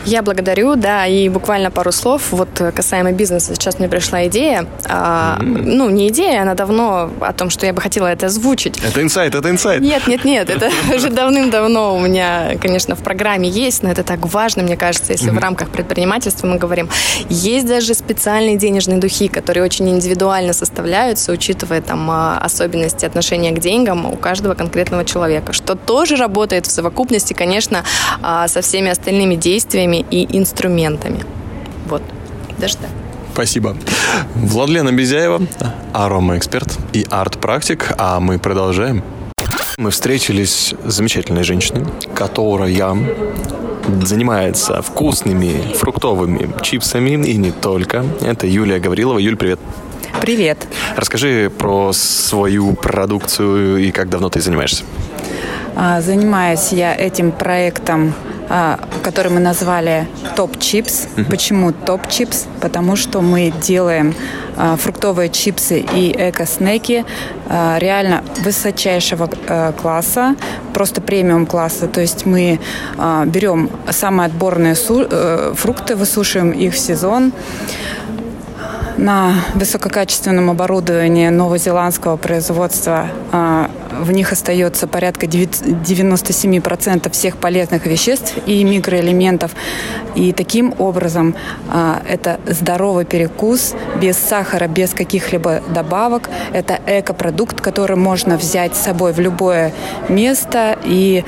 Я 0.06 0.22
благодарю, 0.22 0.76
да, 0.76 1.06
и 1.08 1.30
буквально 1.30 1.72
пару 1.72 1.92
слов. 1.92 2.32
Вот 2.32 2.50
э, 2.62 2.72
касаемо 2.72 3.12
бизнеса, 3.12 3.54
сейчас 3.54 3.80
мне 3.80 3.88
пришла 3.90 4.26
идея. 4.28 4.66
а, 4.86 5.38
Ну, 5.42 5.90
не 5.90 6.08
идея, 6.08 6.42
она 6.42 6.54
давно 6.56 7.12
о 7.20 7.34
том, 7.34 7.50
что 7.50 7.66
я 7.66 7.74
бы 7.74 7.82
хотела 7.82 8.08
это 8.08 8.28
озвучить. 8.28 8.78
Это 8.78 9.02
инсайт, 9.02 9.36
это 9.36 9.50
инсайт. 9.50 9.82
Нет, 9.82 10.08
нет, 10.08 10.24
нет, 10.26 10.50
это 10.50 10.72
уже 10.96 11.10
давным-давно 11.10 11.96
у 11.96 12.00
меня, 12.00 12.58
конечно, 12.62 12.96
в 12.96 13.00
программе 13.04 13.50
есть, 13.50 13.84
но 13.84 13.92
это 13.92 14.04
так 14.04 14.26
важно, 14.34 14.64
мне 14.64 14.78
кажется, 14.78 15.12
если 15.12 15.30
в 15.30 15.38
рамках 15.38 15.70
предпринимательства 15.70 16.48
мы 16.48 16.58
говорим. 16.58 16.90
Есть 17.30 17.68
даже 17.68 17.94
специальные 17.94 18.58
денежные 18.58 18.98
духи, 19.00 19.28
которые 19.28 19.64
очень 19.64 19.90
индивидуально 19.90 20.54
составляются, 20.54 21.32
учитывая 21.32 21.82
там 21.82 22.10
а, 22.10 22.38
особенности 22.38 23.06
отношения 23.06 23.52
к 23.52 23.60
деньгам 23.60 24.06
у 24.06 24.16
каждого 24.16 24.54
конкретного 24.56 25.04
человека, 25.06 25.54
что 25.54 25.76
тоже 26.00 26.16
работает 26.16 26.66
в 26.66 26.72
совокупности, 26.72 27.34
конечно, 27.34 27.84
а, 28.22 28.48
со 28.48 28.62
всеми 28.62 28.90
остальными 28.90 29.36
действиями 29.36 30.06
и 30.10 30.38
инструментами. 30.38 31.26
Вот, 31.90 32.02
даже 32.58 32.78
так. 32.78 32.90
Спасибо. 33.34 33.76
Владлена 34.34 34.94
Безяева, 34.94 35.42
аромаэксперт 35.92 36.78
и 36.94 37.06
арт-практик, 37.10 37.96
а 37.98 38.22
мы 38.22 38.40
продолжаем. 38.40 39.04
Мы 39.76 39.92
встретились 39.92 40.74
с 40.86 40.94
замечательной 40.94 41.44
женщиной, 41.44 41.86
которая 42.16 42.98
занимается 44.02 44.82
вкусными 44.82 45.74
фруктовыми 45.74 46.50
чипсами 46.62 47.28
и 47.28 47.36
не 47.36 47.52
только. 47.52 48.06
Это 48.22 48.48
Юлия 48.48 48.80
Гаврилова. 48.80 49.20
Юль, 49.20 49.36
привет. 49.36 49.60
Привет. 50.22 50.66
Расскажи 50.96 51.50
про 51.50 51.92
свою 51.92 52.74
продукцию 52.74 53.78
и 53.78 53.92
как 53.92 54.10
давно 54.10 54.30
ты 54.30 54.40
занимаешься. 54.40 54.86
А, 55.76 56.02
Занимаюсь 56.02 56.72
я 56.72 56.96
этим 56.96 57.32
проектом, 57.32 58.14
а, 58.50 58.80
который 59.04 59.32
мы 59.32 59.40
назвали 59.40 60.08
Топ 60.36 60.60
Чипс. 60.60 61.08
Почему 61.30 61.72
Топ 61.72 62.08
Чипс? 62.08 62.46
Потому 62.62 62.96
что 62.96 63.22
мы 63.22 63.54
делаем 63.62 64.16
а, 64.58 64.76
фруктовые 64.76 65.30
чипсы 65.30 65.80
и 65.80 66.12
эко-снеки 66.12 67.06
реально 67.50 68.24
высочайшего 68.44 69.28
класса, 69.82 70.36
просто 70.74 71.02
премиум 71.02 71.48
класса. 71.48 71.88
То 71.88 72.00
есть 72.00 72.28
мы 72.28 72.60
берем 73.26 73.72
самые 73.90 74.28
отборные 74.28 74.76
э, 74.76 75.54
фрукты, 75.56 75.96
высушиваем 75.96 76.52
их 76.52 76.76
в 76.76 76.78
сезон, 76.78 77.34
на 78.98 79.34
высококачественном 79.56 80.50
оборудовании 80.52 81.30
новозеландского 81.30 82.18
производства 82.18 83.08
в 84.00 84.12
них 84.12 84.32
остается 84.32 84.88
порядка 84.88 85.28
9 85.28 85.62
97% 85.84 87.12
всех 87.12 87.38
полезных 87.38 87.86
веществ 87.86 88.36
и 88.46 88.64
микроэлементов. 88.64 89.52
И 90.16 90.34
таким 90.34 90.74
образом 90.78 91.36
а, 91.70 92.02
это 92.08 92.40
здоровый 92.48 93.06
перекус 93.06 93.74
без 94.02 94.18
сахара, 94.18 94.68
без 94.68 94.94
каких-либо 94.94 95.62
добавок. 95.74 96.30
Это 96.54 96.80
экопродукт, 96.86 97.62
который 97.62 97.98
можно 97.98 98.38
взять 98.38 98.76
с 98.76 98.80
собой 98.80 99.14
в 99.14 99.20
любое 99.20 99.74
место 100.08 100.78
и 100.84 101.24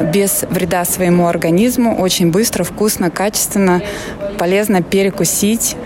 без 0.00 0.44
вреда 0.50 0.84
своему 0.84 1.26
организму 1.26 1.98
очень 2.00 2.30
быстро, 2.30 2.64
вкусно, 2.64 3.10
качественно, 3.10 3.82
полезно 4.38 4.82
перекусить 4.82 5.76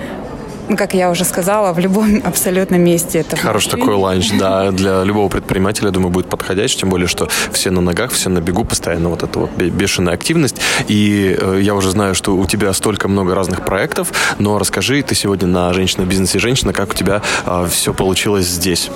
как 0.77 0.95
я 0.95 1.11
уже 1.11 1.25
сказала, 1.25 1.73
в 1.73 1.79
любом 1.79 2.21
абсолютно 2.25 2.77
месте. 2.77 3.21
Это 3.21 3.37
Хороший 3.37 3.71
такой 3.71 3.95
ланч, 3.95 4.31
да, 4.39 4.71
для 4.73 5.05
любого 5.05 5.29
предпринимателя, 5.29 5.91
думаю, 5.91 6.11
будет 6.11 6.27
подходящий, 6.27 6.79
тем 6.79 6.91
более, 6.91 7.09
что 7.09 7.29
все 7.53 7.71
на 7.71 7.81
ногах, 7.81 8.13
все 8.13 8.31
на 8.31 8.41
бегу, 8.41 8.65
постоянно 8.65 9.09
вот 9.09 9.23
эта 9.23 9.39
вот 9.39 9.51
бе- 9.57 9.71
бешеная 9.71 10.15
активность. 10.15 10.57
И 10.89 11.37
э, 11.39 11.61
я 11.63 11.75
уже 11.75 11.91
знаю, 11.91 12.15
что 12.15 12.35
у 12.35 12.47
тебя 12.47 12.73
столько 12.73 13.09
много 13.09 13.35
разных 13.35 13.65
проектов, 13.65 14.13
но 14.39 14.59
расскажи, 14.59 15.03
ты 15.03 15.15
сегодня 15.15 15.49
на 15.49 15.73
«Женщина 15.73 16.05
в 16.05 16.09
бизнесе 16.09 16.39
женщина», 16.39 16.73
как 16.73 16.91
у 16.91 16.95
тебя 16.95 17.23
все 17.69 17.93
получилось 17.93 18.47
здесь? 18.47 18.91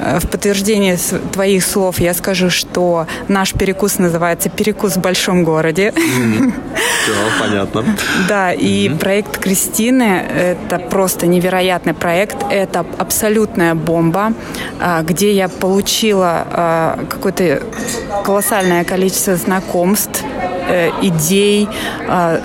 Э, 0.00 0.18
В 0.18 0.28
подтверждение 0.28 0.98
твоих 1.32 1.64
слов 1.64 2.00
я 2.00 2.14
скажу, 2.14 2.50
что 2.50 3.06
наш 3.28 3.52
перекус 3.52 3.98
называется 3.98 4.48
«Перекус 4.48 4.96
в 4.96 5.00
большом 5.00 5.44
городе». 5.44 5.92
Все, 7.02 7.12
понятно. 7.40 7.84
Да, 8.28 8.52
и 8.52 8.88
проект 8.88 9.38
Кристины– 9.38 10.22
это 10.36 10.78
просто 10.78 11.26
невероятный 11.26 11.94
проект. 11.94 12.36
Это 12.50 12.84
абсолютная 12.98 13.74
бомба, 13.74 14.32
а, 14.80 15.02
где 15.02 15.32
я 15.32 15.48
получила 15.48 16.46
а, 16.50 16.98
какое-то 17.08 17.62
колоссальное 18.24 18.84
количество 18.84 19.36
знакомств, 19.36 20.22
э, 20.68 20.90
идей, 21.02 21.68
а, 22.08 22.40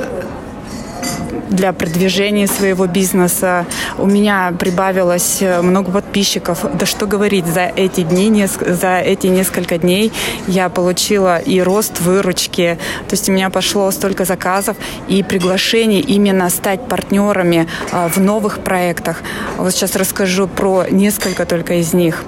для 1.50 1.74
продвижения 1.74 2.48
своего 2.48 2.88
бизнеса. 2.88 3.66
У 3.98 4.06
меня 4.06 4.54
прибавилось 4.58 5.38
э, 5.42 5.62
много 5.62 5.92
подписчиков. 5.92 6.66
Да 6.78 6.86
что 6.86 7.06
говорить, 7.06 7.46
за 7.46 7.72
эти 7.76 8.02
дни, 8.02 8.48
за 8.48 9.00
эти 9.00 9.28
несколько 9.28 9.78
дней 9.78 10.12
я 10.48 10.70
получила 10.70 11.38
и 11.38 11.62
рост 11.62 12.02
выручки. 12.02 12.78
То 13.08 13.14
есть 13.14 13.30
у 13.30 13.32
меня 13.32 13.50
пошло 13.50 13.90
столько 13.92 14.26
заказов 14.26 14.78
и 15.08 15.24
приглашений 15.24 16.00
именно 16.00 16.50
стать 16.50 16.88
партнерами 16.88 17.68
а, 17.92 18.10
в 18.10 18.18
новых 18.18 18.60
проектах. 18.60 19.22
Вот 19.58 19.72
сейчас 19.72 19.96
расскажу 19.96 20.48
про 20.48 20.86
несколько 20.90 21.46
только 21.46 21.76
из 21.76 21.94
них. 21.94 22.24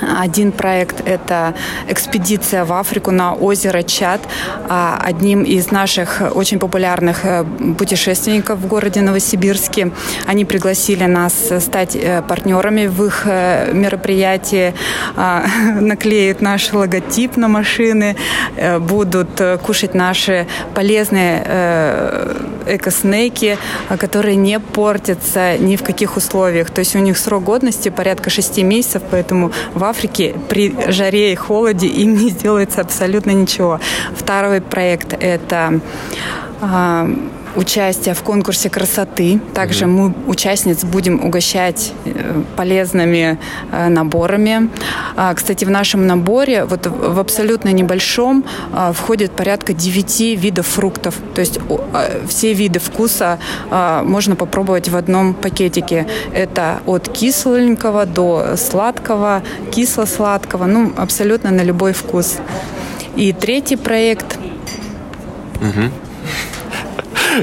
Один 0.00 0.52
проект– 0.52 1.00
это 1.06 1.54
экспедиция 1.88 2.64
в 2.64 2.72
Африку 2.72 3.10
на 3.10 3.34
озеро 3.34 3.82
Чад. 3.82 4.20
А 4.68 5.00
Одним 5.02 5.42
из 5.42 5.70
наших 5.70 6.22
очень 6.34 6.58
популярных 6.58 7.24
э, 7.24 7.44
путешественников 7.78 8.58
в 8.60 8.66
городе 8.66 9.00
Новосибирске. 9.00 9.90
Они 10.26 10.44
пригласили 10.44 11.04
нас 11.04 11.34
стать 11.60 11.96
э, 11.96 12.22
партнерами 12.22 12.86
в 12.86 13.04
их 13.04 13.22
э, 13.24 13.72
мероприятии, 13.72 14.74
а, 15.16 15.44
наклеят 15.80 16.40
наш 16.40 16.72
логотип 16.72 17.36
на 17.36 17.48
машины, 17.48 18.16
будут 18.78 19.40
кушать 19.62 19.94
наши 19.94 20.46
полезные 20.74 21.42
экоснеки, 22.66 23.58
которые 23.98 24.36
не 24.36 24.60
портятся 24.60 25.58
ни 25.58 25.76
в 25.76 25.82
каких 25.82 26.16
условиях. 26.16 26.70
То 26.70 26.80
есть 26.80 26.94
у 26.96 26.98
них 26.98 27.18
срок 27.18 27.44
годности 27.44 27.88
порядка 27.88 28.30
6 28.30 28.58
месяцев, 28.62 29.02
поэтому 29.10 29.52
в 29.74 29.84
Африке 29.90 30.34
при 30.48 30.74
жаре 30.88 31.32
и 31.32 31.34
холоде 31.34 31.86
им 31.86 32.14
не 32.14 32.30
сделается 32.30 32.80
абсолютно 32.80 33.32
ничего. 33.32 33.80
Второй 34.14 34.60
проект– 34.60 35.12
это 35.20 35.80
а, 36.60 37.08
участие 37.56 38.14
в 38.14 38.22
конкурсе 38.22 38.70
красоты. 38.70 39.40
Также 39.54 39.86
мы 39.86 40.14
участниц 40.26 40.84
будем 40.84 41.24
угощать 41.24 41.92
э, 42.04 42.42
полезными 42.56 43.38
э, 43.72 43.88
наборами. 43.88 44.68
А, 45.16 45.34
кстати, 45.34 45.64
в 45.64 45.70
нашем 45.70 46.06
наборе, 46.06 46.64
вот 46.64 46.86
в 46.86 47.18
абсолютно 47.18 47.70
небольшом, 47.70 48.44
а, 48.72 48.92
входит 48.92 49.32
порядка 49.32 49.72
9 49.72 50.20
видов 50.38 50.66
фруктов. 50.66 51.16
То 51.34 51.40
есть 51.40 51.58
а, 51.92 52.20
все 52.28 52.52
виды 52.52 52.78
вкуса 52.78 53.38
можно 53.70 54.36
попробовать 54.36 54.88
в 54.88 54.96
одном 54.96 55.34
пакетике. 55.34 56.06
Это 56.32 56.80
от 56.86 57.08
кисленького 57.08 58.06
до 58.06 58.56
сладкого, 58.56 59.42
кисло-сладкого, 59.70 60.66
ну, 60.66 60.92
абсолютно 60.96 61.50
на 61.50 61.62
любой 61.62 61.92
вкус. 61.92 62.38
И 63.16 63.32
третий 63.32 63.76
проект. 63.76 64.38
Угу. 65.60 66.09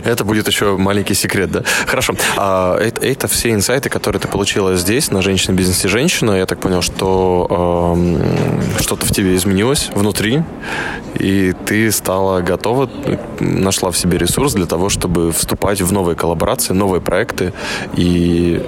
Это 0.06 0.24
будет 0.24 0.48
еще 0.48 0.78
маленький 0.78 1.14
секрет, 1.14 1.52
да? 1.52 1.64
Хорошо. 1.86 2.14
А, 2.36 2.78
это, 2.78 3.06
это 3.06 3.28
все 3.28 3.52
инсайты, 3.52 3.90
которые 3.90 4.20
ты 4.20 4.28
получила 4.28 4.76
здесь, 4.76 5.12
на 5.12 5.22
«Женщина, 5.22 5.56
бизнес 5.56 5.86
и 5.86 5.88
женщина». 5.88 6.32
Я 6.32 6.46
так 6.46 6.60
понял, 6.60 6.82
что 6.82 7.96
э, 7.98 8.82
что-то 8.82 9.06
в 9.06 9.12
тебе 9.12 9.36
изменилось 9.36 9.90
внутри, 9.94 10.44
и 11.16 11.54
ты 11.66 11.92
стала 11.92 12.42
готова, 12.42 12.90
нашла 13.40 13.92
в 13.92 13.98
себе 13.98 14.18
ресурс 14.18 14.54
для 14.54 14.66
того, 14.66 14.90
чтобы 14.90 15.32
вступать 15.32 15.82
в 15.82 15.92
новые 15.92 16.16
коллаборации, 16.16 16.74
новые 16.74 17.02
проекты 17.02 17.54
и 17.96 18.62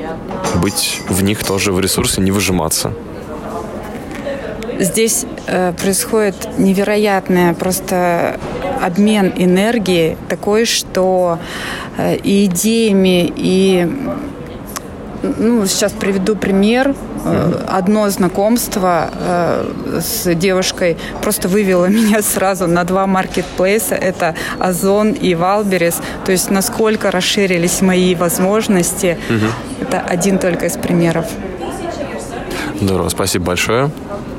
быть 0.56 1.02
в 1.08 1.24
них 1.24 1.44
тоже 1.44 1.72
в 1.72 1.80
ресурсе, 1.80 2.22
не 2.22 2.32
выжиматься. 2.32 2.94
Здесь 4.80 5.26
э, 5.48 5.74
происходит 5.74 6.58
невероятное 6.58 7.54
просто 7.54 8.40
обмен 8.82 9.34
энергии 9.36 10.18
такой, 10.28 10.66
что 10.66 11.40
э, 11.98 12.16
и 12.18 12.46
идеями, 12.46 13.32
и 13.36 13.88
ну, 15.22 15.66
сейчас 15.66 15.92
приведу 15.92 16.36
пример. 16.36 16.96
Одно 17.68 18.10
знакомство 18.10 19.10
э, 19.14 20.00
с 20.02 20.34
девушкой 20.36 20.98
просто 21.22 21.48
вывело 21.48 21.86
меня 21.90 22.22
сразу 22.22 22.68
на 22.68 22.84
два 22.84 23.08
маркетплейса. 23.08 23.96
Это 23.96 24.36
Озон 24.60 25.12
и 25.12 25.36
Wildberries. 25.36 26.02
То 26.26 26.32
есть 26.32 26.50
насколько 26.50 27.12
расширились 27.12 27.82
мои 27.82 28.16
возможности. 28.16 29.18
Угу. 29.30 29.84
Это 29.84 30.00
один 30.00 30.40
только 30.40 30.68
из 30.68 30.78
примеров. 30.78 31.26
Здорово, 32.80 33.10
спасибо 33.10 33.46
большое. 33.46 33.92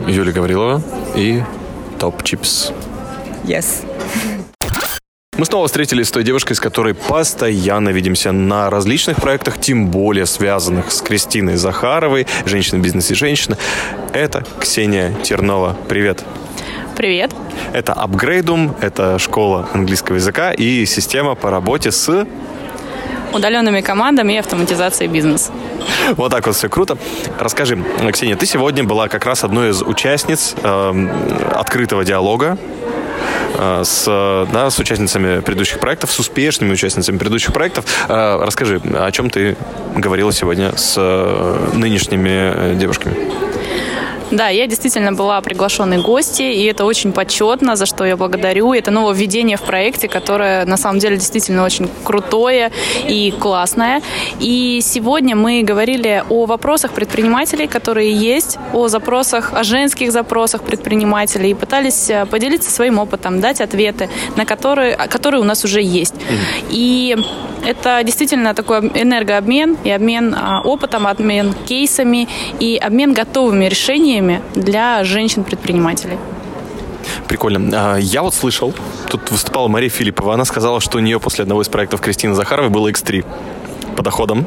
Юлия 0.07 0.33
Гаврилова 0.33 0.83
и 1.15 1.43
Топ 1.99 2.23
Чипс. 2.23 2.73
Yes. 3.45 3.90
Мы 5.41 5.47
снова 5.47 5.69
встретились 5.69 6.09
с 6.09 6.11
той 6.11 6.23
девушкой, 6.23 6.53
с 6.53 6.61
которой 6.61 6.93
постоянно 6.93 7.89
видимся 7.89 8.31
на 8.31 8.69
различных 8.69 9.23
проектах, 9.23 9.59
тем 9.59 9.87
более 9.87 10.27
связанных 10.27 10.93
с 10.93 11.01
Кристиной 11.01 11.57
Захаровой, 11.57 12.27
женщина 12.45 12.79
в 12.79 12.83
бизнесе 12.83 13.15
женщина. 13.15 13.57
Это 14.13 14.45
Ксения 14.61 15.15
Тернова. 15.23 15.79
Привет. 15.89 16.23
Привет. 16.95 17.31
Это 17.73 17.93
Upgradeum, 17.93 18.75
это 18.83 19.19
школа 19.19 19.67
английского 19.73 20.17
языка 20.17 20.53
и 20.53 20.85
система 20.85 21.35
по 21.35 21.51
работе 21.51 21.91
с 21.91 22.27
удаленными 23.33 23.81
командами 23.81 24.35
и 24.35 24.37
автоматизацией 24.37 25.11
бизнеса. 25.11 25.53
Вот 26.17 26.33
так 26.33 26.47
вот 26.47 26.55
все 26.55 26.69
круто. 26.69 26.99
Расскажи, 27.39 27.83
Ксения, 28.13 28.37
ты 28.37 28.45
сегодня 28.45 28.85
была 28.85 29.09
как 29.09 29.25
раз 29.25 29.43
одной 29.43 29.71
из 29.71 29.81
участниц 29.81 30.55
э, 30.63 31.09
открытого 31.55 32.05
диалога 32.05 32.59
с, 33.85 34.49
да, 34.53 34.71
с 34.71 34.79
участницами 34.79 35.41
предыдущих 35.41 35.81
проектов, 35.81 36.11
с 36.11 36.19
успешными 36.19 36.73
участницами 36.73 37.19
предыдущих 37.19 37.53
проектов. 37.53 37.85
Э, 38.09 38.43
расскажи, 38.43 38.81
о 38.95 39.11
чем 39.11 39.31
ты 39.31 39.57
говорила 39.97 40.33
сегодня 40.33 40.77
с 40.77 40.95
э, 40.97 41.71
нынешними 41.75 42.75
девушками? 42.75 43.50
Да, 44.31 44.49
я 44.49 44.69
действительно 44.69 45.13
была 45.13 45.41
приглашенной 45.41 45.99
гостьей, 45.99 46.55
и 46.55 46.65
это 46.67 46.85
очень 46.85 47.13
почетно, 47.13 47.75
за 47.75 47.85
что 47.85 48.05
я 48.05 48.17
благодарю. 48.17 48.73
Это 48.73 48.93
нововведение 48.93 49.57
в 49.57 49.63
проекте, 49.63 50.07
которое 50.07 50.65
на 50.67 50.77
самом 50.77 51.01
деле 51.01 51.17
действительно 51.17 51.65
очень 51.65 51.89
крутое 52.05 52.71
и 53.09 53.33
классное. 53.33 54.03
И 54.39 54.81
сегодня 54.83 55.35
мы 55.35 55.63
говорили 55.63 56.23
о 56.31 56.47
вопросах 56.47 56.93
предпринимателей, 56.93 57.67
которые 57.67 58.13
есть, 58.13 58.57
о 58.73 58.87
запросах, 58.87 59.53
о 59.53 59.65
женских 59.65 60.13
запросах 60.13 60.63
предпринимателей, 60.63 61.51
и 61.51 61.55
пытались 61.55 62.09
э, 62.09 62.25
поделиться 62.27 62.71
своим 62.71 62.99
опытом, 62.99 63.41
дать 63.41 63.61
ответы, 63.61 64.09
на 64.37 64.45
которые, 64.47 64.97
которые 64.97 65.41
у 65.41 65.45
нас 65.45 65.65
уже 65.65 65.83
есть. 65.83 66.15
И 66.69 67.17
это 67.67 68.01
действительно 68.05 68.55
такой 68.55 68.79
энергообмен 68.79 69.77
и 69.85 69.91
обмен 69.91 70.35
а, 70.35 70.63
опытом, 70.63 71.07
обмен 71.07 71.53
кейсами 71.67 72.29
и 72.61 72.77
обмен 72.77 73.13
готовыми 73.13 73.65
решениями 73.67 74.20
для 74.55 75.05
женщин-предпринимателей. 75.05 76.19
Прикольно. 77.29 77.95
А, 77.95 77.97
я 77.97 78.23
вот 78.23 78.35
слышал, 78.35 78.75
тут 79.09 79.31
выступала 79.31 79.69
Мария 79.69 79.91
Филиппова, 79.91 80.35
она 80.35 80.45
сказала, 80.45 80.81
что 80.81 80.99
у 80.99 81.01
нее 81.01 81.21
после 81.21 81.43
одного 81.43 81.63
из 81.63 81.69
проектов 81.69 82.01
Кристины 82.01 82.35
Захаровой 82.35 82.71
было 82.71 82.89
X3 82.89 83.25
по 83.97 84.03
доходам. 84.03 84.47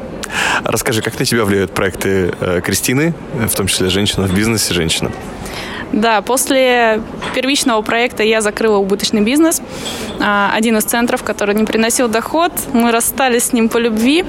Расскажи, 0.64 1.02
как 1.02 1.18
на 1.18 1.24
тебя 1.24 1.44
влияют 1.44 1.72
проекты 1.72 2.34
э, 2.40 2.60
Кристины, 2.62 3.14
в 3.34 3.54
том 3.54 3.66
числе 3.66 3.88
«Женщина 3.88 4.26
в 4.26 4.34
бизнесе», 4.34 4.74
«Женщина»? 4.74 5.12
Да, 5.92 6.22
после 6.22 7.00
первичного 7.34 7.80
проекта 7.82 8.24
я 8.24 8.40
закрыла 8.40 8.78
убыточный 8.78 9.20
бизнес. 9.20 9.62
А, 10.20 10.50
один 10.52 10.76
из 10.76 10.84
центров, 10.84 11.22
который 11.22 11.54
не 11.54 11.64
приносил 11.64 12.08
доход. 12.08 12.52
Мы 12.72 12.90
расстались 12.90 13.44
с 13.44 13.52
ним 13.52 13.68
по 13.68 13.78
любви. 13.78 14.24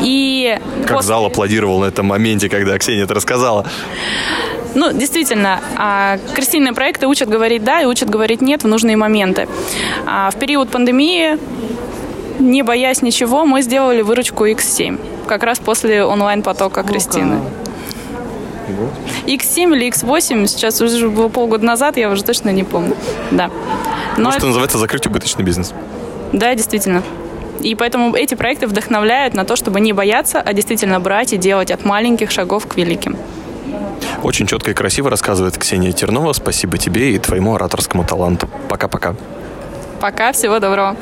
И 0.00 0.58
как 0.86 0.96
после... 0.96 1.08
зал 1.08 1.26
аплодировал 1.26 1.80
на 1.80 1.86
этом 1.86 2.06
моменте, 2.06 2.48
когда 2.48 2.78
Ксения 2.78 3.04
это 3.04 3.14
рассказала. 3.14 3.66
Ну, 4.74 4.92
действительно, 4.92 5.60
а, 5.76 6.18
крестильные 6.34 6.72
проекты 6.72 7.06
учат 7.06 7.28
говорить 7.28 7.64
«да» 7.64 7.82
и 7.82 7.86
учат 7.86 8.08
говорить 8.08 8.40
«нет» 8.40 8.62
в 8.62 8.68
нужные 8.68 8.96
моменты. 8.96 9.48
А, 10.06 10.30
в 10.30 10.36
период 10.36 10.70
пандемии, 10.70 11.38
не 12.38 12.62
боясь 12.62 13.02
ничего, 13.02 13.44
мы 13.44 13.62
сделали 13.62 14.02
выручку 14.02 14.46
X7, 14.46 14.98
как 15.26 15.42
раз 15.42 15.58
после 15.58 16.04
онлайн-потока 16.04 16.82
Кристины. 16.82 17.40
X7 19.26 19.76
или 19.76 19.88
X8, 19.88 20.46
сейчас 20.46 20.80
уже 20.80 21.08
было 21.08 21.28
полгода 21.28 21.64
назад, 21.64 21.96
я 21.96 22.08
уже 22.10 22.22
точно 22.22 22.50
не 22.50 22.64
помню. 22.64 22.96
Да. 23.30 23.50
Но 24.16 24.24
ну, 24.24 24.30
что 24.30 24.38
это... 24.38 24.46
называется 24.46 24.78
закрыть 24.78 25.06
убыточный 25.06 25.44
бизнес. 25.44 25.72
Да, 26.32 26.54
действительно. 26.54 27.02
И 27.60 27.74
поэтому 27.74 28.14
эти 28.14 28.34
проекты 28.34 28.66
вдохновляют 28.66 29.34
на 29.34 29.44
то, 29.44 29.56
чтобы 29.56 29.80
не 29.80 29.92
бояться, 29.92 30.40
а 30.40 30.52
действительно 30.52 31.00
брать 31.00 31.32
и 31.32 31.36
делать 31.36 31.70
от 31.70 31.84
маленьких 31.84 32.30
шагов 32.30 32.66
к 32.66 32.76
великим. 32.76 33.16
Очень 34.22 34.46
четко 34.46 34.70
и 34.70 34.74
красиво 34.74 35.08
рассказывает 35.08 35.56
Ксения 35.56 35.92
Тернова. 35.92 36.32
Спасибо 36.32 36.76
тебе 36.76 37.14
и 37.14 37.18
твоему 37.18 37.54
ораторскому 37.54 38.04
таланту. 38.04 38.48
Пока-пока. 38.68 39.16
Пока, 40.00 40.32
всего 40.32 40.58
доброго. 40.60 40.96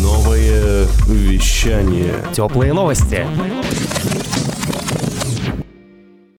Новое 0.00 0.86
вещание. 1.06 2.14
Теплые 2.32 2.72
новости. 2.72 3.26